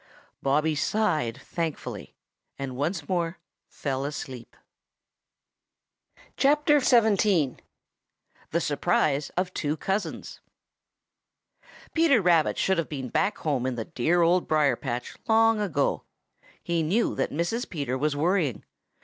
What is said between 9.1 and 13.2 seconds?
BOBBY |PETER RABBIT should have been